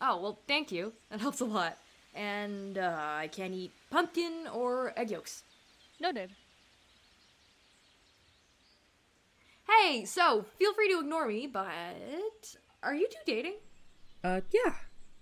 Oh, 0.00 0.20
well, 0.20 0.38
thank 0.48 0.72
you. 0.72 0.94
That 1.10 1.20
helps 1.20 1.40
a 1.40 1.44
lot. 1.44 1.76
And 2.14 2.78
uh, 2.78 2.96
I 2.98 3.28
can't 3.28 3.52
eat 3.52 3.72
pumpkin 3.90 4.46
or 4.52 4.92
egg 4.96 5.10
yolks. 5.10 5.42
Noted. 6.00 6.30
Hey, 9.68 10.04
so 10.04 10.44
feel 10.58 10.72
free 10.74 10.92
to 10.92 11.00
ignore 11.00 11.28
me, 11.28 11.46
but 11.46 12.56
are 12.82 12.94
you 12.94 13.06
two 13.08 13.18
dating? 13.26 13.54
Uh, 14.24 14.40
yeah. 14.52 14.74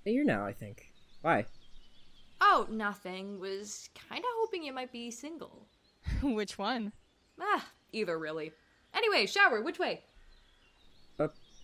A 0.07 0.11
year 0.11 0.25
now, 0.25 0.47
I 0.47 0.53
think. 0.53 0.91
Why? 1.21 1.45
Oh, 2.41 2.67
nothing. 2.71 3.41
Was 3.41 3.91
kind 4.09 4.21
of 4.21 4.31
hoping 4.39 4.63
you 4.63 4.73
might 4.73 4.93
be 4.93 5.11
single. 5.11 5.67
Which 6.23 6.57
one? 6.57 6.93
Ah, 7.41 7.67
either 7.93 8.19
really. 8.19 8.53
Anyway, 8.95 9.27
shower, 9.27 9.61
which 9.61 9.79
way? 9.79 10.01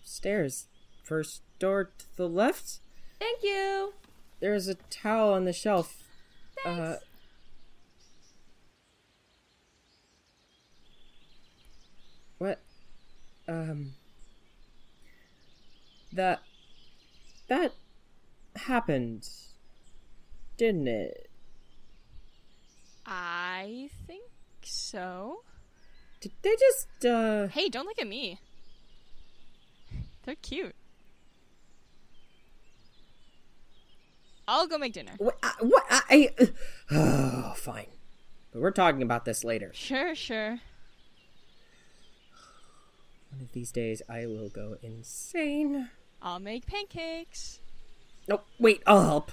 Upstairs. 0.05 0.67
First 1.03 1.41
door 1.57 1.89
to 1.97 2.05
the 2.15 2.29
left. 2.29 2.79
Thank 3.19 3.41
you. 3.41 3.93
There's 4.39 4.67
a 4.67 4.75
towel 4.75 5.33
on 5.33 5.45
the 5.45 5.51
shelf. 5.51 6.03
Uh, 6.63 6.97
what? 12.37 12.61
Um. 13.47 13.93
That. 16.13 16.41
That 17.47 17.73
happened. 18.55 19.27
Didn't 20.55 20.87
it? 20.87 21.31
I 23.07 23.89
think 24.05 24.29
so. 24.61 25.41
Did 26.21 26.33
they 26.43 26.55
just, 26.59 27.05
uh. 27.05 27.47
Hey, 27.47 27.69
don't 27.69 27.87
look 27.87 27.99
at 27.99 28.07
me. 28.07 28.39
They're 30.25 30.35
cute. 30.35 30.75
I'll 34.47 34.67
go 34.67 34.77
make 34.77 34.93
dinner. 34.93 35.13
What? 35.17 35.37
I, 35.41 35.47
uh, 35.47 35.65
what? 35.65 35.83
I. 35.89 36.29
I 36.39 36.49
oh, 36.91 37.53
fine. 37.55 37.87
But 38.51 38.61
we're 38.61 38.71
talking 38.71 39.01
about 39.01 39.25
this 39.25 39.43
later. 39.43 39.71
Sure, 39.73 40.15
sure. 40.15 40.59
One 43.31 43.41
of 43.41 43.51
these 43.51 43.71
days, 43.71 44.01
I 44.09 44.25
will 44.25 44.49
go 44.49 44.77
insane. 44.81 45.89
I'll 46.21 46.39
make 46.39 46.65
pancakes. 46.65 47.59
No, 48.27 48.41
wait, 48.59 48.81
I'll 48.87 49.03
help. 49.03 49.31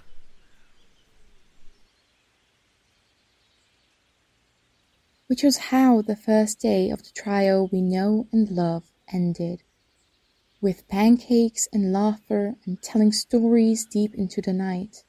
which 5.32 5.42
was 5.42 5.56
how 5.56 6.02
the 6.02 6.14
first 6.14 6.60
day 6.60 6.90
of 6.90 7.02
the 7.04 7.10
trial 7.14 7.66
we 7.72 7.80
know 7.80 8.26
and 8.32 8.50
love 8.50 8.92
ended. 9.10 9.62
With 10.62 10.88
pancakes 10.88 11.68
and 11.74 11.92
laughter 11.92 12.54
and 12.64 12.80
telling 12.80 13.12
stories 13.12 13.84
deep 13.84 14.14
into 14.14 14.40
the 14.40 14.54
night. 14.54 15.04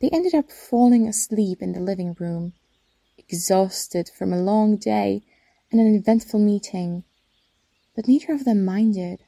They 0.00 0.08
ended 0.10 0.34
up 0.34 0.50
falling 0.50 1.06
asleep 1.06 1.62
in 1.62 1.70
the 1.70 1.80
living 1.80 2.16
room, 2.18 2.54
exhausted 3.16 4.10
from 4.18 4.32
a 4.32 4.42
long 4.42 4.76
day 4.76 5.22
and 5.70 5.80
an 5.80 5.94
eventful 5.94 6.40
meeting, 6.40 7.04
but 7.94 8.08
neither 8.08 8.32
of 8.32 8.44
them 8.44 8.64
minded. 8.64 9.22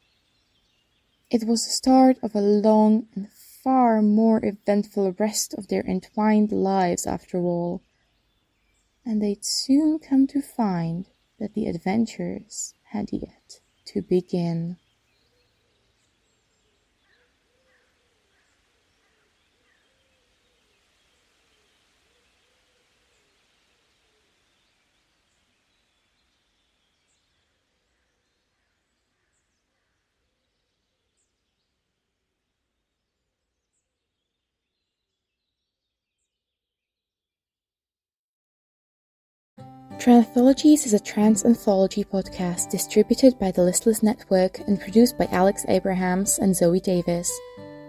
It 1.30 1.44
was 1.44 1.64
the 1.64 1.70
start 1.70 2.18
of 2.24 2.34
a 2.34 2.40
long 2.40 3.06
and 3.14 3.30
far 3.30 4.02
more 4.02 4.44
eventful 4.44 5.12
rest 5.12 5.54
of 5.54 5.68
their 5.68 5.86
entwined 5.86 6.50
lives 6.50 7.06
after 7.06 7.38
all 7.38 7.82
and 9.08 9.22
they'd 9.22 9.42
soon 9.42 9.98
come 9.98 10.26
to 10.26 10.42
find 10.42 11.06
that 11.38 11.54
the 11.54 11.66
adventures 11.66 12.74
had 12.90 13.08
yet 13.10 13.60
to 13.86 14.02
begin. 14.02 14.76
Tranthologies 39.98 40.86
is 40.86 40.94
a 40.94 41.00
trans 41.00 41.44
anthology 41.44 42.04
podcast 42.04 42.70
distributed 42.70 43.36
by 43.36 43.50
the 43.50 43.62
Listless 43.64 44.00
Network 44.00 44.60
and 44.60 44.80
produced 44.80 45.18
by 45.18 45.26
Alex 45.32 45.64
Abrahams 45.66 46.38
and 46.38 46.54
Zoey 46.54 46.80
Davis. 46.80 47.28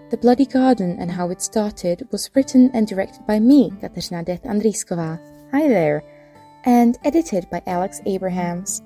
The 0.09 0.17
Bloody 0.17 0.47
Garden 0.47 0.97
and 0.99 1.11
How 1.11 1.29
It 1.29 1.39
Started 1.39 2.07
was 2.11 2.31
written 2.33 2.71
and 2.73 2.87
directed 2.87 3.27
by 3.27 3.39
me, 3.39 3.69
Kateřina 3.69 4.25
Death 4.25 4.41
Andrýsková. 4.41 5.19
Hi 5.51 5.67
there! 5.67 6.03
And 6.65 6.97
edited 7.03 7.47
by 7.51 7.61
Alex 7.67 8.01
Abrahams. 8.07 8.81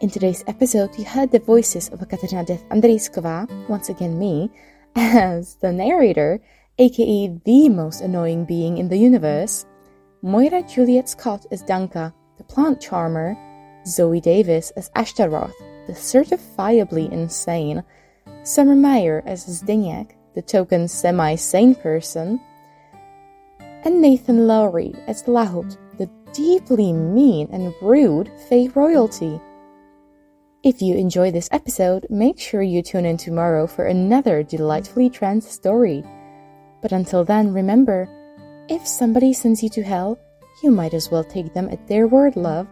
In 0.00 0.08
today's 0.08 0.42
episode, 0.46 0.98
you 0.98 1.04
heard 1.04 1.30
the 1.32 1.40
voices 1.40 1.90
of 1.90 2.00
Kateřina 2.00 2.46
Death 2.46 2.66
Andrýsková, 2.70 3.68
once 3.68 3.90
again 3.90 4.18
me, 4.18 4.50
as 4.96 5.56
the 5.56 5.70
narrator, 5.70 6.40
aka 6.78 7.38
the 7.44 7.68
most 7.68 8.00
annoying 8.00 8.46
being 8.46 8.78
in 8.78 8.88
the 8.88 8.96
universe, 8.96 9.66
Moira 10.22 10.62
Juliet 10.62 11.06
Scott 11.06 11.44
as 11.50 11.62
Danka, 11.62 12.14
the 12.38 12.44
plant 12.44 12.80
charmer, 12.80 13.36
Zoey 13.84 14.20
Davis 14.20 14.70
as 14.72 14.90
Ashtaroth, 14.94 15.54
the 15.86 15.92
certifiably 15.92 17.10
insane, 17.10 17.82
Somer 18.42 18.74
Mayer 18.74 19.22
as 19.26 19.44
Zdeněk, 19.44 20.12
the 20.34 20.42
token 20.42 20.88
semi 20.88 21.34
sane 21.34 21.74
person, 21.74 22.40
and 23.84 24.00
Nathan 24.00 24.46
Lowrey 24.46 24.98
as 25.06 25.22
Lahut, 25.24 25.76
the 25.96 26.10
deeply 26.32 26.92
mean 26.92 27.48
and 27.52 27.72
rude 27.80 28.30
Fae 28.48 28.68
royalty. 28.74 29.40
If 30.62 30.82
you 30.82 30.96
enjoy 30.96 31.30
this 31.30 31.48
episode, 31.52 32.06
make 32.10 32.40
sure 32.40 32.62
you 32.62 32.82
tune 32.82 33.06
in 33.06 33.16
tomorrow 33.16 33.68
for 33.68 33.86
another 33.86 34.42
delightfully 34.42 35.08
trans 35.08 35.48
story. 35.48 36.02
But 36.82 36.90
until 36.90 37.24
then, 37.24 37.52
remember 37.52 38.08
if 38.68 38.84
somebody 38.86 39.32
sends 39.32 39.62
you 39.62 39.68
to 39.70 39.82
hell, 39.82 40.18
you 40.62 40.70
might 40.70 40.94
as 40.94 41.10
well 41.10 41.24
take 41.24 41.52
them 41.52 41.68
at 41.68 41.86
their 41.86 42.06
word, 42.06 42.36
love. 42.36 42.66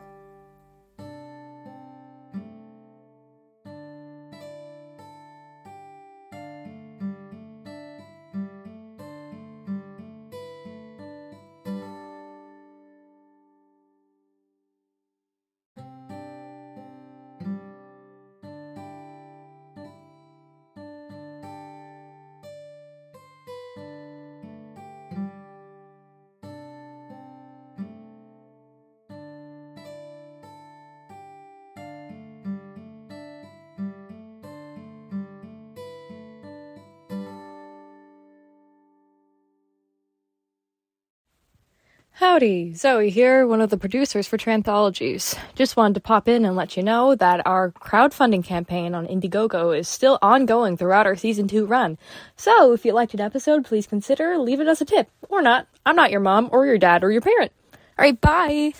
Howdy, 42.18 42.74
Zoey 42.74 43.11
here, 43.11 43.44
one 43.44 43.61
of 43.61 43.70
the 43.70 43.77
producers 43.77 44.29
for 44.29 44.38
Tranthologies. 44.38 45.37
Just 45.57 45.77
wanted 45.77 45.94
to 45.94 46.00
pop 46.00 46.29
in 46.29 46.44
and 46.44 46.55
let 46.55 46.77
you 46.77 46.83
know 46.85 47.16
that 47.16 47.44
our 47.44 47.72
crowdfunding 47.72 48.44
campaign 48.44 48.94
on 48.94 49.09
Indiegogo 49.09 49.77
is 49.77 49.88
still 49.88 50.20
ongoing 50.22 50.77
throughout 50.77 51.09
our 51.09 51.16
season 51.16 51.48
2 51.48 51.66
run. 51.66 51.98
So, 52.37 52.72
if 52.72 52.85
you 52.85 52.92
liked 52.92 53.14
an 53.14 53.20
episode, 53.20 53.64
please 53.64 53.88
consider 53.88 54.38
leaving 54.38 54.68
us 54.68 54.81
a 54.81 54.85
tip. 54.85 55.11
Or 55.29 55.42
not. 55.42 55.66
I'm 55.85 55.96
not 55.96 56.12
your 56.12 56.20
mom, 56.20 56.50
or 56.53 56.66
your 56.66 56.79
dad, 56.79 57.03
or 57.03 57.11
your 57.11 57.20
parent. 57.20 57.50
Alright, 57.98 58.20
bye! 58.20 58.74